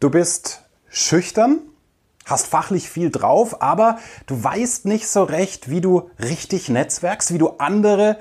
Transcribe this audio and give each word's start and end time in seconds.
Du 0.00 0.10
bist 0.10 0.62
schüchtern, 0.88 1.58
hast 2.24 2.46
fachlich 2.46 2.88
viel 2.88 3.10
drauf, 3.10 3.62
aber 3.62 3.98
du 4.26 4.42
weißt 4.42 4.86
nicht 4.86 5.08
so 5.08 5.24
recht, 5.24 5.70
wie 5.70 5.80
du 5.80 6.10
richtig 6.20 6.68
netzwerkst, 6.68 7.32
wie 7.34 7.38
du 7.38 7.54
andere 7.58 8.16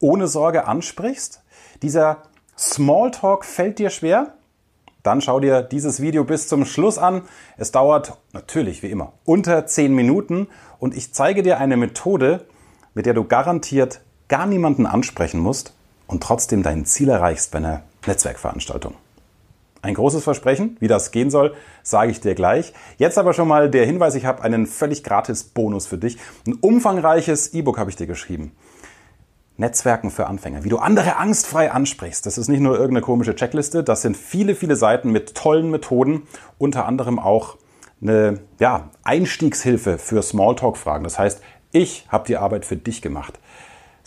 ohne 0.00 0.26
Sorge 0.26 0.66
ansprichst. 0.66 1.42
Dieser 1.82 2.22
Smalltalk 2.58 3.44
fällt 3.44 3.78
dir 3.78 3.90
schwer? 3.90 4.34
Dann 5.04 5.20
schau 5.20 5.38
dir 5.38 5.62
dieses 5.62 6.00
Video 6.00 6.24
bis 6.24 6.48
zum 6.48 6.64
Schluss 6.64 6.98
an. 6.98 7.22
Es 7.56 7.70
dauert 7.70 8.18
natürlich 8.32 8.82
wie 8.82 8.90
immer 8.90 9.12
unter 9.24 9.66
10 9.66 9.94
Minuten 9.94 10.48
und 10.80 10.96
ich 10.96 11.14
zeige 11.14 11.44
dir 11.44 11.58
eine 11.58 11.76
Methode, 11.76 12.44
mit 12.94 13.06
der 13.06 13.14
du 13.14 13.22
garantiert 13.22 14.00
gar 14.26 14.46
niemanden 14.46 14.84
ansprechen 14.84 15.38
musst 15.38 15.74
und 16.08 16.24
trotzdem 16.24 16.64
dein 16.64 16.86
Ziel 16.86 17.08
erreichst 17.08 17.52
bei 17.52 17.58
einer 17.58 17.84
Netzwerkveranstaltung. 18.04 18.94
Ein 19.82 19.94
großes 19.94 20.22
Versprechen, 20.22 20.76
wie 20.80 20.88
das 20.88 21.10
gehen 21.10 21.30
soll, 21.30 21.54
sage 21.82 22.10
ich 22.10 22.20
dir 22.20 22.34
gleich. 22.34 22.74
Jetzt 22.98 23.16
aber 23.16 23.32
schon 23.32 23.48
mal 23.48 23.70
der 23.70 23.86
Hinweis, 23.86 24.14
ich 24.14 24.26
habe 24.26 24.42
einen 24.42 24.66
völlig 24.66 25.02
gratis 25.02 25.44
Bonus 25.44 25.86
für 25.86 25.96
dich. 25.96 26.18
Ein 26.46 26.54
umfangreiches 26.54 27.54
E-Book 27.54 27.78
habe 27.78 27.88
ich 27.88 27.96
dir 27.96 28.06
geschrieben. 28.06 28.52
Netzwerken 29.56 30.10
für 30.10 30.26
Anfänger, 30.26 30.64
wie 30.64 30.70
du 30.70 30.78
andere 30.78 31.16
angstfrei 31.16 31.70
ansprichst. 31.70 32.24
Das 32.24 32.38
ist 32.38 32.48
nicht 32.48 32.60
nur 32.60 32.72
irgendeine 32.72 33.02
komische 33.02 33.34
Checkliste, 33.34 33.84
das 33.84 34.02
sind 34.02 34.16
viele, 34.16 34.54
viele 34.54 34.74
Seiten 34.74 35.12
mit 35.12 35.34
tollen 35.34 35.70
Methoden, 35.70 36.22
unter 36.58 36.86
anderem 36.86 37.18
auch 37.18 37.56
eine 38.02 38.40
ja, 38.58 38.90
Einstiegshilfe 39.02 39.98
für 39.98 40.22
Smalltalk-Fragen. 40.22 41.04
Das 41.04 41.18
heißt, 41.18 41.42
ich 41.72 42.06
habe 42.08 42.26
die 42.26 42.38
Arbeit 42.38 42.64
für 42.64 42.76
dich 42.76 43.02
gemacht. 43.02 43.38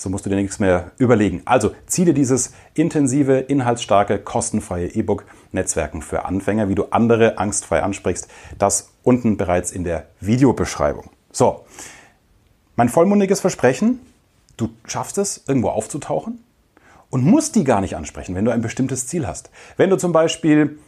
So 0.04 0.10
musst 0.10 0.26
du 0.26 0.30
dir 0.30 0.36
nichts 0.36 0.60
mehr 0.60 0.92
überlegen. 0.98 1.44
Also 1.46 1.72
zieh 1.86 2.04
dir 2.04 2.14
dieses 2.14 2.52
intensive, 2.74 3.38
inhaltsstarke, 3.38 4.20
kostenfreie 4.20 4.88
E-Book 4.88 5.24
Netzwerken 5.54 6.02
für 6.02 6.26
Anfänger, 6.26 6.68
wie 6.68 6.76
du 6.76 6.88
andere 6.92 7.38
angstfrei 7.38 7.82
ansprichst. 7.82 8.28
Das 8.58 8.90
unten 9.04 9.38
bereits 9.38 9.72
in 9.72 9.86
der 9.86 10.08
Videobeschreibung. 10.20 11.10
So, 11.32 11.64
mein 12.76 12.90
vollmundiges 12.90 13.40
Versprechen, 13.40 14.02
du 14.58 14.72
schaffst 14.86 15.18
es, 15.20 15.46
irgendwo 15.48 15.70
aufzutauchen 15.70 16.44
und 17.10 17.24
musst 17.24 17.56
die 17.56 17.64
gar 17.64 17.80
nicht 17.80 17.96
ansprechen, 17.96 18.36
wenn 18.36 18.44
du 18.44 18.52
ein 18.52 18.62
bestimmtes 18.62 19.08
Ziel 19.08 19.26
hast. 19.26 19.52
Wenn 19.78 19.90
du 19.90 19.96
zum 19.96 20.12
Beispiel 20.12 20.80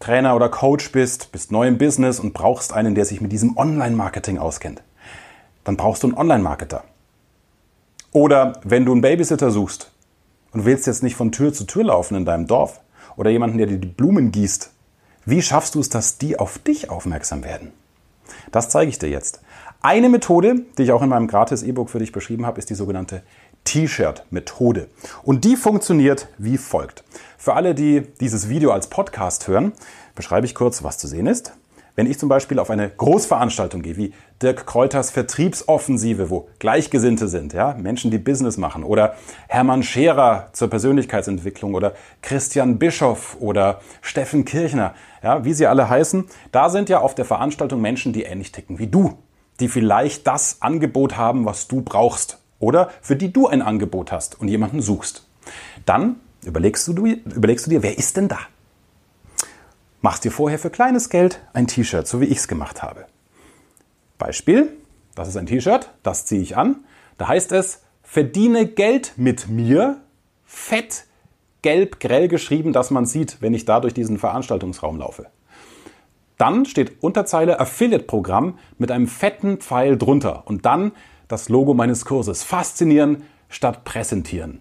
Trainer 0.00 0.34
oder 0.34 0.48
Coach 0.48 0.92
bist, 0.92 1.30
bist 1.30 1.52
neu 1.52 1.68
im 1.68 1.76
Business 1.76 2.18
und 2.18 2.32
brauchst 2.32 2.72
einen, 2.72 2.94
der 2.94 3.04
sich 3.04 3.20
mit 3.20 3.32
diesem 3.32 3.54
Online-Marketing 3.58 4.38
auskennt, 4.38 4.82
dann 5.62 5.76
brauchst 5.76 6.04
du 6.04 6.06
einen 6.06 6.16
Online-Marketer. 6.16 6.84
Oder 8.12 8.60
wenn 8.62 8.84
du 8.84 8.92
einen 8.92 9.00
Babysitter 9.00 9.50
suchst 9.50 9.90
und 10.52 10.64
willst 10.66 10.86
jetzt 10.86 11.02
nicht 11.02 11.16
von 11.16 11.32
Tür 11.32 11.52
zu 11.52 11.64
Tür 11.64 11.84
laufen 11.84 12.14
in 12.14 12.24
deinem 12.24 12.46
Dorf 12.46 12.80
oder 13.16 13.30
jemanden, 13.30 13.58
der 13.58 13.66
dir 13.66 13.78
die 13.78 13.88
Blumen 13.88 14.30
gießt, 14.32 14.70
wie 15.24 15.40
schaffst 15.40 15.74
du 15.74 15.80
es, 15.80 15.88
dass 15.88 16.18
die 16.18 16.38
auf 16.38 16.58
dich 16.58 16.90
aufmerksam 16.90 17.42
werden? 17.42 17.72
Das 18.50 18.68
zeige 18.68 18.90
ich 18.90 18.98
dir 18.98 19.08
jetzt. 19.08 19.40
Eine 19.80 20.08
Methode, 20.08 20.62
die 20.76 20.82
ich 20.82 20.92
auch 20.92 21.02
in 21.02 21.08
meinem 21.08 21.26
gratis 21.26 21.62
E-Book 21.62 21.90
für 21.90 21.98
dich 21.98 22.12
beschrieben 22.12 22.44
habe, 22.46 22.58
ist 22.58 22.70
die 22.70 22.74
sogenannte 22.74 23.22
T-Shirt-Methode. 23.64 24.88
Und 25.22 25.44
die 25.44 25.56
funktioniert 25.56 26.28
wie 26.38 26.58
folgt. 26.58 27.04
Für 27.38 27.54
alle, 27.54 27.74
die 27.74 28.02
dieses 28.20 28.48
Video 28.48 28.72
als 28.72 28.88
Podcast 28.88 29.48
hören, 29.48 29.72
beschreibe 30.14 30.46
ich 30.46 30.54
kurz, 30.54 30.82
was 30.82 30.98
zu 30.98 31.06
sehen 31.06 31.26
ist. 31.26 31.52
Wenn 31.94 32.06
ich 32.06 32.18
zum 32.18 32.30
Beispiel 32.30 32.58
auf 32.58 32.70
eine 32.70 32.88
Großveranstaltung 32.88 33.82
gehe, 33.82 33.98
wie 33.98 34.14
Dirk 34.40 34.66
Kräuters 34.66 35.10
Vertriebsoffensive, 35.10 36.30
wo 36.30 36.48
Gleichgesinnte 36.58 37.28
sind, 37.28 37.52
ja, 37.52 37.74
Menschen, 37.74 38.10
die 38.10 38.18
Business 38.18 38.56
machen, 38.56 38.82
oder 38.82 39.14
Hermann 39.48 39.82
Scherer 39.82 40.48
zur 40.52 40.70
Persönlichkeitsentwicklung 40.70 41.74
oder 41.74 41.92
Christian 42.22 42.78
Bischoff 42.78 43.36
oder 43.40 43.80
Steffen 44.00 44.46
Kirchner, 44.46 44.94
ja, 45.22 45.44
wie 45.44 45.52
sie 45.52 45.66
alle 45.66 45.90
heißen, 45.90 46.24
da 46.50 46.70
sind 46.70 46.88
ja 46.88 47.00
auf 47.00 47.14
der 47.14 47.26
Veranstaltung 47.26 47.82
Menschen, 47.82 48.14
die 48.14 48.22
ähnlich 48.22 48.52
ticken 48.52 48.78
wie 48.78 48.86
du, 48.86 49.18
die 49.60 49.68
vielleicht 49.68 50.26
das 50.26 50.62
Angebot 50.62 51.18
haben, 51.18 51.44
was 51.44 51.68
du 51.68 51.82
brauchst 51.82 52.38
oder 52.58 52.88
für 53.02 53.16
die 53.16 53.34
du 53.34 53.48
ein 53.48 53.60
Angebot 53.60 54.12
hast 54.12 54.40
und 54.40 54.48
jemanden 54.48 54.80
suchst. 54.80 55.28
Dann 55.84 56.16
überlegst 56.42 56.88
du, 56.88 57.06
überlegst 57.06 57.66
du 57.66 57.70
dir, 57.70 57.82
wer 57.82 57.98
ist 57.98 58.16
denn 58.16 58.28
da? 58.28 58.38
Machst 60.02 60.24
dir 60.24 60.32
vorher 60.32 60.58
für 60.58 60.68
kleines 60.68 61.10
Geld 61.10 61.40
ein 61.52 61.68
T-Shirt, 61.68 62.08
so 62.08 62.20
wie 62.20 62.24
ich 62.26 62.38
es 62.38 62.48
gemacht 62.48 62.82
habe. 62.82 63.06
Beispiel, 64.18 64.76
das 65.14 65.28
ist 65.28 65.36
ein 65.36 65.46
T-Shirt, 65.46 65.90
das 66.02 66.26
ziehe 66.26 66.42
ich 66.42 66.56
an. 66.56 66.84
Da 67.18 67.28
heißt 67.28 67.52
es, 67.52 67.82
verdiene 68.02 68.66
Geld 68.66 69.12
mit 69.16 69.48
mir, 69.48 70.00
fett, 70.44 71.04
gelb, 71.62 72.00
grell 72.00 72.26
geschrieben, 72.26 72.72
dass 72.72 72.90
man 72.90 73.06
sieht, 73.06 73.40
wenn 73.40 73.54
ich 73.54 73.64
da 73.64 73.78
durch 73.78 73.94
diesen 73.94 74.18
Veranstaltungsraum 74.18 74.98
laufe. 74.98 75.26
Dann 76.36 76.64
steht 76.64 77.00
Unterzeile 77.04 77.60
Affiliate-Programm 77.60 78.58
mit 78.78 78.90
einem 78.90 79.06
fetten 79.06 79.58
Pfeil 79.58 79.96
drunter 79.96 80.42
und 80.46 80.66
dann 80.66 80.90
das 81.28 81.48
Logo 81.48 81.74
meines 81.74 82.04
Kurses. 82.04 82.42
Faszinieren 82.42 83.22
statt 83.48 83.84
präsentieren. 83.84 84.60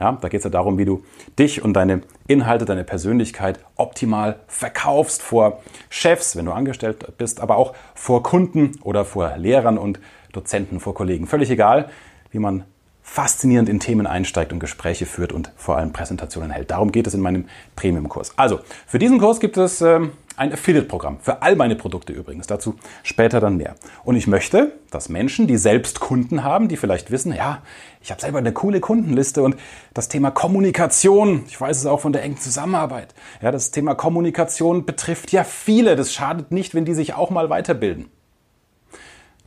Ja, 0.00 0.12
da 0.12 0.28
geht 0.28 0.38
es 0.38 0.44
ja 0.44 0.50
darum, 0.50 0.78
wie 0.78 0.86
du 0.86 1.04
dich 1.38 1.62
und 1.62 1.74
deine 1.74 2.00
Inhalte, 2.26 2.64
deine 2.64 2.84
Persönlichkeit 2.84 3.60
optimal 3.76 4.40
verkaufst 4.46 5.20
vor 5.20 5.60
Chefs, 5.90 6.36
wenn 6.36 6.46
du 6.46 6.52
angestellt 6.52 7.18
bist, 7.18 7.40
aber 7.40 7.56
auch 7.56 7.74
vor 7.94 8.22
Kunden 8.22 8.78
oder 8.82 9.04
vor 9.04 9.36
Lehrern 9.36 9.76
und 9.76 10.00
Dozenten, 10.32 10.80
vor 10.80 10.94
Kollegen. 10.94 11.26
Völlig 11.26 11.50
egal, 11.50 11.90
wie 12.30 12.38
man 12.38 12.64
faszinierend 13.02 13.68
in 13.68 13.80
Themen 13.80 14.06
einsteigt 14.06 14.52
und 14.52 14.60
Gespräche 14.60 15.04
führt 15.04 15.32
und 15.32 15.52
vor 15.56 15.76
allem 15.76 15.92
Präsentationen 15.92 16.50
hält. 16.50 16.70
Darum 16.70 16.92
geht 16.92 17.06
es 17.06 17.14
in 17.14 17.20
meinem 17.20 17.46
Premium-Kurs. 17.76 18.32
Also, 18.36 18.60
für 18.86 18.98
diesen 18.98 19.18
Kurs 19.18 19.40
gibt 19.40 19.56
es 19.56 19.82
ähm, 19.82 20.12
ein 20.40 20.54
Affiliate-Programm. 20.54 21.18
Für 21.20 21.42
all 21.42 21.54
meine 21.54 21.76
Produkte 21.76 22.14
übrigens. 22.14 22.46
Dazu 22.46 22.76
später 23.02 23.40
dann 23.40 23.58
mehr. 23.58 23.74
Und 24.04 24.16
ich 24.16 24.26
möchte, 24.26 24.72
dass 24.90 25.10
Menschen, 25.10 25.46
die 25.46 25.58
selbst 25.58 26.00
Kunden 26.00 26.42
haben, 26.42 26.68
die 26.68 26.78
vielleicht 26.78 27.10
wissen, 27.10 27.34
ja, 27.34 27.62
ich 28.00 28.10
habe 28.10 28.22
selber 28.22 28.38
eine 28.38 28.52
coole 28.52 28.80
Kundenliste 28.80 29.42
und 29.42 29.56
das 29.92 30.08
Thema 30.08 30.30
Kommunikation, 30.30 31.44
ich 31.46 31.60
weiß 31.60 31.76
es 31.76 31.84
auch 31.84 32.00
von 32.00 32.14
der 32.14 32.22
engen 32.22 32.38
Zusammenarbeit. 32.38 33.14
Ja, 33.42 33.52
das 33.52 33.70
Thema 33.70 33.94
Kommunikation 33.94 34.86
betrifft 34.86 35.30
ja 35.30 35.44
viele. 35.44 35.94
Das 35.94 36.14
schadet 36.14 36.52
nicht, 36.52 36.74
wenn 36.74 36.86
die 36.86 36.94
sich 36.94 37.12
auch 37.12 37.28
mal 37.28 37.50
weiterbilden. 37.50 38.08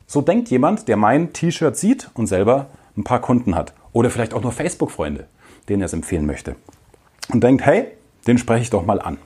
So 0.05 0.21
denkt 0.21 0.49
jemand, 0.49 0.87
der 0.87 0.97
mein 0.97 1.33
T-Shirt 1.33 1.75
sieht 1.75 2.11
und 2.13 2.27
selber 2.27 2.67
ein 2.95 3.03
paar 3.03 3.19
Kunden 3.19 3.55
hat. 3.55 3.73
Oder 3.93 4.11
vielleicht 4.11 4.35
auch 4.35 4.43
nur 4.43 4.51
Facebook-Freunde, 4.51 5.25
denen 5.69 5.81
er 5.81 5.87
es 5.87 5.93
empfehlen 5.93 6.27
möchte. 6.27 6.55
Und 7.29 7.43
denkt, 7.43 7.65
hey, 7.65 7.87
den 8.27 8.37
spreche 8.37 8.61
ich 8.61 8.69
doch 8.69 8.85
mal 8.85 9.01
an. 9.01 9.17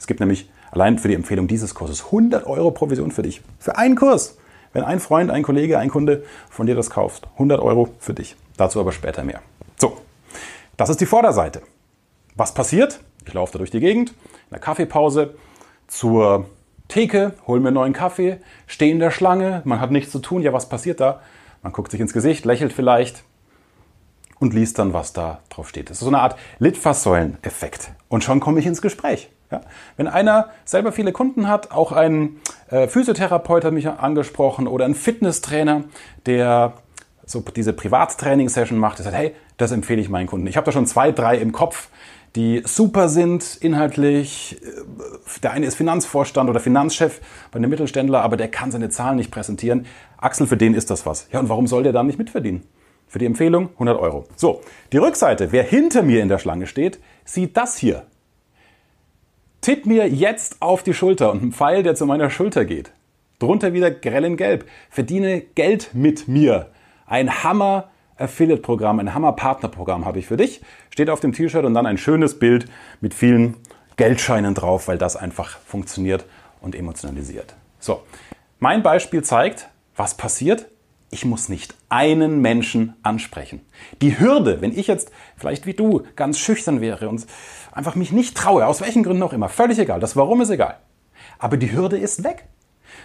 Es 0.00 0.08
gibt 0.08 0.18
nämlich 0.18 0.50
allein 0.76 0.98
für 0.98 1.08
die 1.08 1.14
Empfehlung 1.14 1.48
dieses 1.48 1.74
Kurses 1.74 2.04
100 2.04 2.46
Euro 2.46 2.70
Provision 2.70 3.10
für 3.10 3.22
dich. 3.22 3.40
Für 3.58 3.78
einen 3.78 3.96
Kurs. 3.96 4.36
Wenn 4.74 4.84
ein 4.84 5.00
Freund, 5.00 5.30
ein 5.30 5.42
Kollege, 5.42 5.78
ein 5.78 5.88
Kunde 5.88 6.22
von 6.50 6.66
dir 6.66 6.74
das 6.74 6.90
kauft. 6.90 7.26
100 7.34 7.60
Euro 7.60 7.88
für 7.98 8.12
dich. 8.12 8.36
Dazu 8.58 8.78
aber 8.78 8.92
später 8.92 9.24
mehr. 9.24 9.40
So, 9.78 9.96
das 10.76 10.90
ist 10.90 11.00
die 11.00 11.06
Vorderseite. 11.06 11.62
Was 12.34 12.52
passiert? 12.52 13.00
Ich 13.26 13.32
laufe 13.32 13.54
da 13.54 13.58
durch 13.58 13.70
die 13.70 13.80
Gegend, 13.80 14.10
in 14.10 14.50
der 14.50 14.58
Kaffeepause, 14.58 15.34
zur 15.88 16.44
Theke, 16.88 17.32
hole 17.46 17.60
mir 17.60 17.68
einen 17.68 17.76
neuen 17.76 17.92
Kaffee, 17.94 18.36
stehe 18.66 18.92
in 18.92 18.98
der 18.98 19.10
Schlange, 19.10 19.62
man 19.64 19.80
hat 19.80 19.90
nichts 19.90 20.12
zu 20.12 20.18
tun. 20.18 20.42
Ja, 20.42 20.52
was 20.52 20.68
passiert 20.68 21.00
da? 21.00 21.22
Man 21.62 21.72
guckt 21.72 21.90
sich 21.90 22.00
ins 22.00 22.12
Gesicht, 22.12 22.44
lächelt 22.44 22.74
vielleicht 22.74 23.24
und 24.38 24.54
liest 24.54 24.78
dann, 24.78 24.92
was 24.92 25.12
da 25.12 25.40
drauf 25.48 25.68
steht. 25.68 25.90
Das 25.90 25.98
ist 25.98 26.04
so 26.04 26.08
eine 26.08 26.20
Art 26.20 26.36
Litfaßsäulen-Effekt. 26.58 27.90
Und 28.08 28.24
schon 28.24 28.40
komme 28.40 28.60
ich 28.60 28.66
ins 28.66 28.82
Gespräch. 28.82 29.30
Ja? 29.50 29.60
Wenn 29.96 30.08
einer 30.08 30.50
selber 30.64 30.92
viele 30.92 31.12
Kunden 31.12 31.48
hat, 31.48 31.70
auch 31.70 31.92
ein 31.92 32.36
äh, 32.70 32.88
Physiotherapeut 32.88 33.64
hat 33.64 33.72
mich 33.72 33.88
angesprochen 33.88 34.66
oder 34.66 34.84
ein 34.84 34.94
Fitnesstrainer, 34.94 35.84
der 36.26 36.74
so 37.24 37.40
diese 37.40 37.72
Privattraining-Session 37.72 38.78
macht, 38.78 38.98
der 38.98 39.04
sagt, 39.04 39.16
hey, 39.16 39.34
das 39.56 39.72
empfehle 39.72 40.00
ich 40.00 40.08
meinen 40.08 40.26
Kunden. 40.26 40.46
Ich 40.46 40.56
habe 40.56 40.66
da 40.66 40.72
schon 40.72 40.86
zwei, 40.86 41.12
drei 41.12 41.38
im 41.38 41.52
Kopf, 41.52 41.88
die 42.36 42.62
super 42.64 43.08
sind 43.08 43.56
inhaltlich. 43.60 44.60
Äh, 44.62 45.40
der 45.42 45.52
eine 45.52 45.66
ist 45.66 45.76
Finanzvorstand 45.76 46.50
oder 46.50 46.60
Finanzchef 46.60 47.20
bei 47.50 47.56
einem 47.56 47.70
Mittelständler, 47.70 48.22
aber 48.22 48.36
der 48.36 48.48
kann 48.48 48.70
seine 48.70 48.90
Zahlen 48.90 49.16
nicht 49.16 49.30
präsentieren. 49.30 49.86
Axel, 50.18 50.46
für 50.46 50.56
den 50.56 50.74
ist 50.74 50.90
das 50.90 51.06
was. 51.06 51.28
Ja, 51.32 51.40
und 51.40 51.48
warum 51.48 51.66
soll 51.66 51.82
der 51.82 51.92
dann 51.92 52.06
nicht 52.06 52.18
mitverdienen? 52.18 52.62
Für 53.08 53.18
die 53.18 53.26
Empfehlung 53.26 53.70
100 53.74 53.98
Euro. 53.98 54.26
So, 54.36 54.62
die 54.92 54.98
Rückseite. 54.98 55.52
Wer 55.52 55.62
hinter 55.62 56.02
mir 56.02 56.22
in 56.22 56.28
der 56.28 56.38
Schlange 56.38 56.66
steht, 56.66 56.98
sieht 57.24 57.56
das 57.56 57.76
hier. 57.76 58.06
Tipp 59.60 59.86
mir 59.86 60.08
jetzt 60.08 60.60
auf 60.60 60.82
die 60.82 60.94
Schulter 60.94 61.32
und 61.32 61.42
ein 61.42 61.52
Pfeil, 61.52 61.82
der 61.82 61.94
zu 61.94 62.06
meiner 62.06 62.30
Schulter 62.30 62.64
geht. 62.64 62.92
Drunter 63.38 63.72
wieder 63.72 63.90
grell 63.90 64.24
in 64.24 64.36
Gelb. 64.36 64.64
Verdiene 64.90 65.40
Geld 65.40 65.90
mit 65.92 66.28
mir. 66.28 66.70
Ein 67.06 67.44
Hammer 67.44 67.90
Affiliate-Programm, 68.18 68.98
ein 68.98 69.14
Hammer-Partner-Programm 69.14 70.04
habe 70.06 70.18
ich 70.18 70.26
für 70.26 70.36
dich. 70.36 70.62
Steht 70.90 71.10
auf 71.10 71.20
dem 71.20 71.32
T-Shirt 71.32 71.64
und 71.64 71.74
dann 71.74 71.86
ein 71.86 71.98
schönes 71.98 72.38
Bild 72.38 72.66
mit 73.00 73.12
vielen 73.12 73.56
Geldscheinen 73.96 74.54
drauf, 74.54 74.88
weil 74.88 74.98
das 74.98 75.16
einfach 75.16 75.58
funktioniert 75.58 76.24
und 76.60 76.74
emotionalisiert. 76.74 77.54
So, 77.78 78.02
mein 78.58 78.82
Beispiel 78.82 79.22
zeigt, 79.22 79.68
was 79.96 80.16
passiert, 80.16 80.66
ich 81.10 81.24
muss 81.24 81.48
nicht 81.48 81.74
einen 81.88 82.40
Menschen 82.40 82.94
ansprechen. 83.02 83.60
Die 84.02 84.18
Hürde, 84.18 84.60
wenn 84.60 84.76
ich 84.76 84.86
jetzt 84.86 85.10
vielleicht 85.36 85.66
wie 85.66 85.74
du 85.74 86.02
ganz 86.16 86.38
schüchtern 86.38 86.80
wäre 86.80 87.08
und 87.08 87.26
einfach 87.72 87.94
mich 87.94 88.12
nicht 88.12 88.36
traue, 88.36 88.66
aus 88.66 88.80
welchen 88.80 89.02
Gründen 89.02 89.22
auch 89.22 89.32
immer, 89.32 89.48
völlig 89.48 89.78
egal, 89.78 90.00
das 90.00 90.16
Warum 90.16 90.40
ist 90.40 90.50
egal. 90.50 90.78
Aber 91.38 91.56
die 91.56 91.72
Hürde 91.72 91.98
ist 91.98 92.24
weg. 92.24 92.46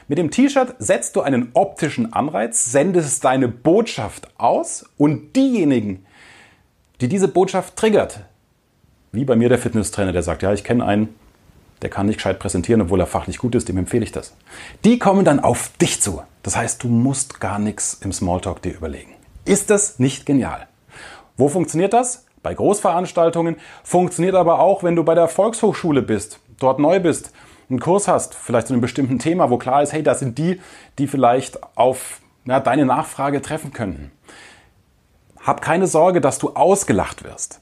Mit 0.07 0.17
dem 0.17 0.31
T-Shirt 0.31 0.75
setzt 0.79 1.15
du 1.15 1.21
einen 1.21 1.49
optischen 1.53 2.13
Anreiz, 2.13 2.71
sendest 2.71 3.23
deine 3.23 3.47
Botschaft 3.47 4.29
aus 4.37 4.85
und 4.97 5.35
diejenigen, 5.35 6.05
die 7.01 7.07
diese 7.07 7.27
Botschaft 7.27 7.75
triggert, 7.75 8.21
wie 9.11 9.25
bei 9.25 9.35
mir 9.35 9.49
der 9.49 9.57
Fitnesstrainer, 9.57 10.13
der 10.13 10.23
sagt, 10.23 10.41
ja, 10.41 10.53
ich 10.53 10.63
kenne 10.63 10.85
einen, 10.85 11.09
der 11.81 11.89
kann 11.89 12.05
nicht 12.05 12.17
gescheit 12.17 12.39
präsentieren, 12.39 12.81
obwohl 12.81 12.99
er 12.99 13.07
fachlich 13.07 13.37
gut 13.37 13.55
ist, 13.55 13.67
dem 13.67 13.77
empfehle 13.77 14.03
ich 14.03 14.11
das. 14.11 14.33
Die 14.85 14.99
kommen 14.99 15.25
dann 15.25 15.39
auf 15.39 15.71
dich 15.81 16.01
zu. 16.01 16.21
Das 16.43 16.55
heißt, 16.55 16.83
du 16.83 16.87
musst 16.87 17.39
gar 17.39 17.59
nichts 17.59 17.93
im 18.01 18.11
Smalltalk 18.11 18.61
dir 18.61 18.73
überlegen. 18.73 19.13
Ist 19.45 19.69
das 19.69 19.99
nicht 19.99 20.25
genial? 20.25 20.67
Wo 21.37 21.49
funktioniert 21.49 21.93
das? 21.93 22.25
Bei 22.43 22.53
Großveranstaltungen. 22.53 23.57
Funktioniert 23.83 24.35
aber 24.35 24.59
auch, 24.59 24.83
wenn 24.83 24.95
du 24.95 25.03
bei 25.03 25.15
der 25.15 25.27
Volkshochschule 25.27 26.01
bist, 26.01 26.39
dort 26.59 26.79
neu 26.79 26.99
bist, 26.99 27.31
einen 27.69 27.79
Kurs 27.79 28.07
hast, 28.07 28.35
vielleicht 28.35 28.67
zu 28.67 28.73
einem 28.73 28.81
bestimmten 28.81 29.19
Thema, 29.19 29.49
wo 29.49 29.57
klar 29.57 29.81
ist, 29.81 29.93
hey, 29.93 30.03
das 30.03 30.19
sind 30.19 30.37
die, 30.37 30.59
die 30.97 31.07
vielleicht 31.07 31.59
auf 31.77 32.19
ja, 32.45 32.59
deine 32.59 32.85
Nachfrage 32.85 33.41
treffen 33.41 33.71
könnten. 33.71 34.11
Hab 35.39 35.61
keine 35.61 35.87
Sorge, 35.87 36.21
dass 36.21 36.37
du 36.37 36.51
ausgelacht 36.51 37.23
wirst. 37.23 37.61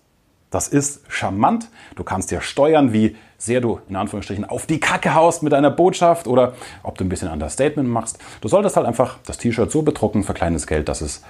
Das 0.52 0.68
ist 0.68 1.02
charmant. 1.08 1.70
Du 1.96 2.04
kannst 2.04 2.32
dir 2.32 2.42
steuern, 2.42 2.92
wie 2.92 3.16
sehr 3.38 3.62
du 3.62 3.80
in 3.88 3.96
Anführungsstrichen 3.96 4.46
auf 4.46 4.66
die 4.66 4.80
Kacke 4.80 5.14
haust 5.14 5.44
mit 5.44 5.54
deiner 5.54 5.70
Botschaft 5.70 6.28
oder 6.28 6.54
ob 6.82 6.98
du 6.98 7.04
ein 7.04 7.10
bisschen 7.10 7.30
Understatement 7.30 7.88
machst. 7.88 8.18
Du 8.42 8.48
solltest 8.48 8.76
halt 8.76 8.88
einfach 8.88 9.20
das 9.26 9.38
T-Shirt 9.38 9.72
so 9.72 9.84
bedrucken 9.84 10.24
für 10.24 10.34
kleines 10.34 10.66
Geld, 10.66 10.90
dass 10.90 11.02
es 11.02 11.22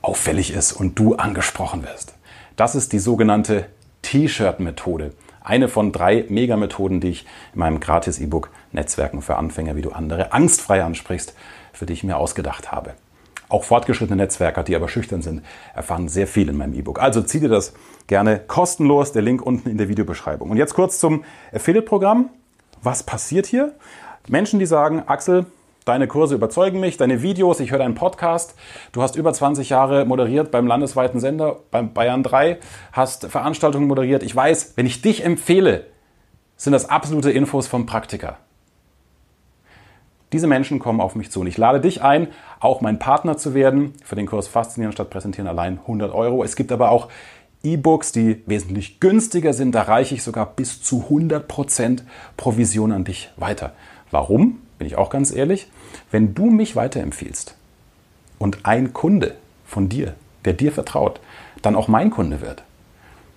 auffällig 0.00 0.52
ist 0.52 0.72
und 0.72 0.98
du 0.98 1.16
angesprochen 1.16 1.82
wirst. 1.82 2.14
Das 2.56 2.74
ist 2.74 2.92
die 2.92 2.98
sogenannte 3.00 3.66
T-Shirt-Methode. 4.02 5.12
Eine 5.42 5.68
von 5.68 5.92
drei 5.92 6.24
Megamethoden, 6.28 7.00
die 7.00 7.08
ich 7.08 7.26
in 7.54 7.60
meinem 7.60 7.80
Gratis-E-Book 7.80 8.50
Netzwerken 8.72 9.22
für 9.22 9.36
Anfänger, 9.36 9.76
wie 9.76 9.82
du 9.82 9.90
andere 9.90 10.32
angstfrei 10.32 10.84
ansprichst, 10.84 11.34
für 11.72 11.86
die 11.86 11.94
ich 11.94 12.04
mir 12.04 12.16
ausgedacht 12.16 12.70
habe. 12.70 12.94
Auch 13.48 13.64
fortgeschrittene 13.64 14.16
Netzwerker, 14.16 14.62
die 14.62 14.76
aber 14.76 14.88
schüchtern 14.88 15.22
sind, 15.22 15.42
erfahren 15.74 16.08
sehr 16.08 16.26
viel 16.26 16.48
in 16.48 16.56
meinem 16.56 16.74
E-Book. 16.74 17.00
Also 17.00 17.22
zieh 17.22 17.40
dir 17.40 17.48
das 17.48 17.72
gerne 18.06 18.40
kostenlos, 18.40 19.12
der 19.12 19.22
Link 19.22 19.40
unten 19.40 19.70
in 19.70 19.78
der 19.78 19.88
Videobeschreibung. 19.88 20.50
Und 20.50 20.58
jetzt 20.58 20.74
kurz 20.74 20.98
zum 20.98 21.24
Affiliate-Programm. 21.52 22.30
Was 22.82 23.02
passiert 23.02 23.46
hier? 23.46 23.74
Menschen, 24.28 24.58
die 24.58 24.66
sagen, 24.66 25.02
Axel, 25.06 25.46
deine 25.86 26.06
Kurse 26.06 26.34
überzeugen 26.34 26.80
mich, 26.80 26.98
deine 26.98 27.22
Videos, 27.22 27.60
ich 27.60 27.70
höre 27.70 27.78
deinen 27.78 27.94
Podcast, 27.94 28.54
du 28.92 29.02
hast 29.02 29.16
über 29.16 29.32
20 29.32 29.70
Jahre 29.70 30.04
moderiert 30.04 30.50
beim 30.50 30.66
landesweiten 30.66 31.18
Sender, 31.18 31.60
beim 31.70 31.94
Bayern 31.94 32.22
3, 32.22 32.58
hast 32.92 33.26
Veranstaltungen 33.26 33.88
moderiert. 33.88 34.22
Ich 34.22 34.36
weiß, 34.36 34.74
wenn 34.76 34.86
ich 34.86 35.00
dich 35.00 35.24
empfehle, 35.24 35.86
sind 36.56 36.72
das 36.72 36.90
absolute 36.90 37.30
Infos 37.30 37.66
vom 37.66 37.86
Praktiker. 37.86 38.36
Diese 40.32 40.46
Menschen 40.46 40.78
kommen 40.78 41.00
auf 41.00 41.14
mich 41.14 41.30
zu 41.30 41.40
und 41.40 41.46
ich 41.46 41.56
lade 41.56 41.80
dich 41.80 42.02
ein, 42.02 42.28
auch 42.60 42.80
mein 42.80 42.98
Partner 42.98 43.38
zu 43.38 43.54
werden 43.54 43.94
für 44.04 44.14
den 44.14 44.26
Kurs 44.26 44.46
Faszinieren 44.46 44.92
statt 44.92 45.08
Präsentieren 45.08 45.48
allein 45.48 45.78
100 45.78 46.12
Euro. 46.12 46.44
Es 46.44 46.54
gibt 46.54 46.70
aber 46.70 46.90
auch 46.90 47.08
E-Books, 47.64 48.12
die 48.12 48.42
wesentlich 48.46 49.00
günstiger 49.00 49.52
sind. 49.52 49.74
Da 49.74 49.82
reiche 49.82 50.14
ich 50.14 50.22
sogar 50.22 50.46
bis 50.46 50.82
zu 50.82 51.06
100% 51.10 52.02
Provision 52.36 52.92
an 52.92 53.04
dich 53.04 53.30
weiter. 53.36 53.72
Warum? 54.10 54.60
Bin 54.78 54.86
ich 54.86 54.96
auch 54.96 55.10
ganz 55.10 55.34
ehrlich. 55.34 55.68
Wenn 56.10 56.34
du 56.34 56.46
mich 56.46 56.76
weiterempfiehlst 56.76 57.56
und 58.38 58.64
ein 58.64 58.92
Kunde 58.92 59.34
von 59.64 59.88
dir, 59.88 60.14
der 60.44 60.52
dir 60.52 60.72
vertraut, 60.72 61.20
dann 61.62 61.74
auch 61.74 61.88
mein 61.88 62.10
Kunde 62.10 62.40
wird, 62.40 62.62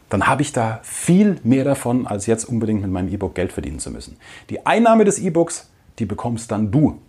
dann 0.09 0.27
habe 0.27 0.41
ich 0.41 0.51
da 0.51 0.81
viel 0.83 1.39
mehr 1.43 1.63
davon, 1.63 2.05
als 2.05 2.25
jetzt 2.25 2.43
unbedingt 2.43 2.81
mit 2.81 2.91
meinem 2.91 3.07
E-Book 3.07 3.33
Geld 3.33 3.53
verdienen 3.53 3.79
zu 3.79 3.91
müssen. 3.91 4.17
Die 4.49 4.65
Einnahme 4.65 5.05
des 5.05 5.17
E-Books 5.17 5.70
die 6.01 6.05
bekommst 6.05 6.51
dann 6.51 6.71
du. 6.71 6.99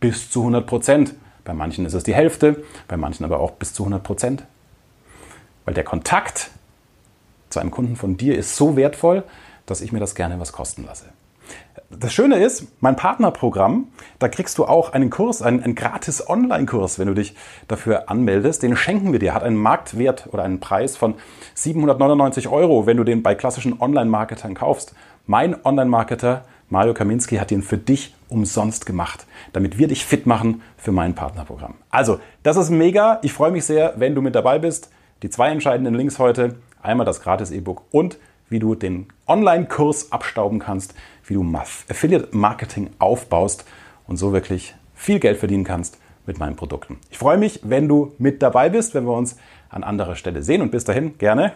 Bis 0.00 0.30
zu 0.30 0.40
100 0.40 0.64
Prozent. 0.64 1.14
Bei 1.44 1.52
manchen 1.54 1.84
ist 1.84 1.94
es 1.94 2.04
die 2.04 2.14
Hälfte, 2.14 2.62
bei 2.86 2.96
manchen 2.96 3.24
aber 3.24 3.40
auch 3.40 3.50
bis 3.50 3.74
zu 3.74 3.82
100 3.82 4.02
Prozent. 4.02 4.44
Weil 5.64 5.74
der 5.74 5.82
Kontakt 5.82 6.50
zu 7.50 7.58
einem 7.58 7.72
Kunden 7.72 7.96
von 7.96 8.16
dir 8.16 8.38
ist 8.38 8.54
so 8.54 8.76
wertvoll, 8.76 9.24
dass 9.66 9.80
ich 9.80 9.90
mir 9.90 9.98
das 9.98 10.14
gerne 10.14 10.38
was 10.38 10.52
kosten 10.52 10.84
lasse. 10.84 11.06
Das 11.90 12.12
Schöne 12.12 12.36
ist, 12.36 12.66
mein 12.80 12.96
Partnerprogramm, 12.96 13.88
da 14.18 14.28
kriegst 14.28 14.58
du 14.58 14.66
auch 14.66 14.92
einen 14.92 15.10
Kurs, 15.10 15.42
einen, 15.42 15.62
einen 15.62 15.74
gratis 15.74 16.28
Online-Kurs, 16.28 16.98
wenn 16.98 17.08
du 17.08 17.14
dich 17.14 17.34
dafür 17.66 18.08
anmeldest. 18.08 18.62
Den 18.62 18.76
schenken 18.76 19.12
wir 19.12 19.18
dir. 19.18 19.34
Hat 19.34 19.42
einen 19.42 19.56
Marktwert 19.56 20.28
oder 20.30 20.44
einen 20.44 20.60
Preis 20.60 20.96
von 20.96 21.14
799 21.54 22.48
Euro, 22.48 22.86
wenn 22.86 22.98
du 22.98 23.04
den 23.04 23.22
bei 23.22 23.34
klassischen 23.34 23.80
Online-Marketern 23.80 24.54
kaufst. 24.54 24.94
Mein 25.26 25.64
Online-Marketer 25.64 26.44
Mario 26.70 26.92
Kaminski 26.92 27.36
hat 27.36 27.50
ihn 27.50 27.62
für 27.62 27.78
dich 27.78 28.14
umsonst 28.28 28.86
gemacht, 28.86 29.26
damit 29.52 29.78
wir 29.78 29.88
dich 29.88 30.04
fit 30.04 30.26
machen 30.26 30.62
für 30.76 30.92
mein 30.92 31.14
Partnerprogramm. 31.14 31.74
Also, 31.90 32.20
das 32.42 32.56
ist 32.56 32.70
mega. 32.70 33.18
Ich 33.22 33.32
freue 33.32 33.50
mich 33.50 33.64
sehr, 33.64 33.94
wenn 33.96 34.14
du 34.14 34.22
mit 34.22 34.34
dabei 34.34 34.58
bist. 34.58 34.90
Die 35.22 35.30
zwei 35.30 35.50
entscheidenden 35.50 35.94
Links 35.94 36.18
heute. 36.18 36.56
Einmal 36.82 37.06
das 37.06 37.20
gratis 37.22 37.50
E-Book 37.50 37.82
und 37.90 38.18
wie 38.48 38.58
du 38.58 38.74
den 38.74 39.06
Online-Kurs 39.26 40.12
abstauben 40.12 40.58
kannst, 40.58 40.94
wie 41.26 41.34
du 41.34 41.44
Affiliate 41.88 42.28
Marketing 42.36 42.90
aufbaust 42.98 43.64
und 44.06 44.16
so 44.16 44.32
wirklich 44.32 44.74
viel 44.94 45.18
Geld 45.18 45.38
verdienen 45.38 45.64
kannst 45.64 45.98
mit 46.26 46.38
meinen 46.38 46.56
Produkten. 46.56 46.98
Ich 47.10 47.18
freue 47.18 47.38
mich, 47.38 47.60
wenn 47.62 47.88
du 47.88 48.14
mit 48.18 48.42
dabei 48.42 48.68
bist, 48.68 48.94
wenn 48.94 49.04
wir 49.04 49.16
uns 49.16 49.36
an 49.70 49.84
anderer 49.84 50.14
Stelle 50.14 50.42
sehen 50.42 50.62
und 50.62 50.70
bis 50.70 50.84
dahin 50.84 51.18
gerne 51.18 51.52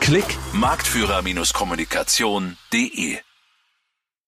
Klick 0.00 0.36
marktführer-kommunikation.de 0.52 3.18